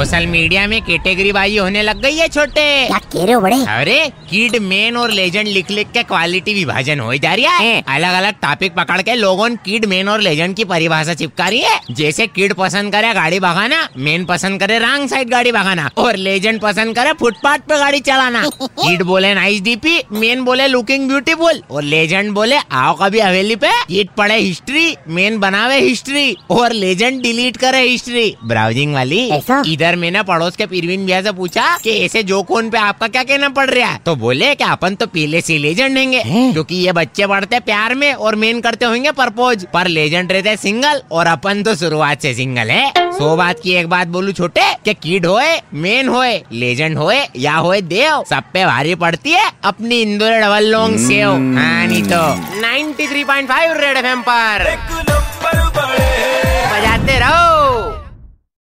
Social 0.00 0.26
media 0.26 0.66
में 0.66 0.80
category 0.82 1.32
बाजी 1.32 1.56
होने 1.56 1.80
लग 1.82 2.00
गई 2.02 2.16
है 2.16 2.26
छोटे। 2.34 2.62
क्या 2.86 2.98
कह 3.12 3.24
रहे 3.24 3.32
हो 3.32 3.40
बड़े? 3.40 3.56
अरे 3.68 3.96
किड 4.30 4.54
मेन 4.62 4.96
और 4.96 5.10
लेजेंड 5.10 5.48
लिख 5.48 5.70
लिख 5.70 5.90
के 5.94 6.02
क्वालिटी 6.02 6.54
विभाजन 6.54 7.00
हो 7.00 7.14
जा 7.14 7.32
रही 7.34 7.44
है। 7.44 7.82
अलग 7.94 8.14
अलग 8.14 8.34
टॉपिक 8.42 8.74
पकड़ 8.74 9.00
के 9.02 9.14
लोगों 9.14 9.48
ने 9.48 9.56
किड 9.64 9.84
मेन 9.84 10.08
और 10.08 10.20
लेजेंड 10.20 10.54
की 10.56 10.64
परिभाषा 10.64 11.14
चिपका 11.14 11.48
रही 11.48 11.60
है। 11.60 11.80
जैसे 11.90 12.26
किड 12.26 12.54
पसंद 12.54 12.92
करे 12.92 13.12
गाड़ी 13.14 13.40
भगाना 13.40 13.80
मेन 14.06 14.24
पसंद 14.24 14.60
करे 14.60 14.78
रॉन्ग 14.78 15.08
साइड 15.10 15.30
गाड़ी 15.30 15.52
भगाना 15.52 15.90
और 15.96 16.16
लेजेंड 16.16 16.60
पसंद 16.60 16.94
करे 16.96 17.12
फुटपाथ 17.20 17.68
पे 17.68 17.78
गाड़ी 17.78 18.00
चलाना। 18.00 18.42
किड 18.62 19.02
बोले 19.02 19.34
नाइस 19.34 19.60
डीपी 19.62 19.98
मेन 20.12 20.44
बोले 20.44 20.66
लुकिंग 20.68 21.06
ब्यूटीफुल 21.08 21.62
और 21.70 21.82
लेजेंड 21.82 22.32
बोले 22.34 22.58
आओ 22.80 22.96
कभी 23.02 23.20
हवेली 23.20 23.56
पे 23.56 23.72
किड 23.84 24.14
पढ़े 24.18 24.38
हिस्ट्री 24.38 24.94
मेन 25.08 25.38
बनावे 25.40 25.80
हिस्ट्री 25.80 26.34
और 26.50 26.72
लेजेंड 26.72 27.22
डिलीट 27.22 27.56
करे 27.56 27.82
हिस्ट्री 27.82 28.34
ब्राउजिंग 28.44 28.94
वाली 28.94 29.28
ऐसा? 29.30 29.62
इधर 29.90 29.98
मैंने 29.98 30.22
पड़ोस 30.22 30.56
के 30.56 30.66
पीरवीन 30.66 31.04
भैया 31.06 31.20
से 31.22 31.30
पूछा 31.32 31.64
कि 31.76 31.90
ऐसे 32.00 32.22
जो 32.22 32.42
कौन 32.42 32.68
पे 32.70 32.78
आपका 32.78 33.06
क्या 33.08 33.22
कहना 33.22 33.48
पड़ 33.48 33.68
रहा 33.70 33.88
है? 33.88 33.98
तो 34.06 34.14
बोले 34.16 34.54
कि 34.54 34.64
अपन 34.64 34.94
तो 34.94 35.06
पहले 35.06 35.40
से 35.40 35.56
लेजेंड 35.58 35.98
होंगे 35.98 36.22
क्योंकि 36.52 36.76
ये 36.76 36.92
बच्चे 36.92 37.26
पढ़ते 37.26 37.60
प्यार 37.60 37.94
में 37.94 38.12
और 38.14 38.34
मेन 38.36 38.60
करते 38.60 38.84
होंगे 38.84 39.12
प्रपोज। 39.12 39.66
पर 39.74 39.88
लेजेंड 39.88 40.32
रहते 40.32 40.56
सिंगल 40.56 41.02
और 41.12 41.26
अपन 41.26 41.62
तो 41.62 41.74
शुरुआत 41.74 42.22
से 42.22 42.34
सिंगल 42.34 42.70
है। 42.70 43.12
सो 43.12 43.34
बात 43.36 43.60
की 43.60 43.72
एक 43.74 43.88
बात 43.88 44.08
बोलू 44.08 44.32
छोटे 44.32 44.72
कि 44.84 44.94
किड 44.94 45.26
होए 45.26 45.58
मेन 45.74 46.08
होए 46.08 46.36
लेजेंड 46.52 46.98
होए 46.98 47.20
या 47.36 47.56
होए 47.56 47.80
देव 47.90 48.24
सब 48.30 48.50
पे 48.52 48.64
भारी 48.66 48.94
पड़ती 49.02 49.32
है 49.32 49.50
अपनी 49.64 50.00
इंदौर 50.02 50.40
डबल 50.40 50.70
लॉन्ग 50.72 50.98
सेव 50.98 51.30
हाँ। 51.30 51.86
नहीं 51.86 52.02
तो। 52.02 52.22
93.5 52.62 53.76
रेड 53.80 53.96
एफएम 53.96 54.22
पर। 54.22 55.19